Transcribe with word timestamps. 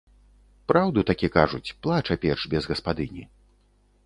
Праўду 0.71 1.03
такі 1.11 1.29
кажуць, 1.37 1.73
плача 1.83 2.19
печ 2.25 2.39
без 2.55 2.63
гаспадыні. 2.73 3.23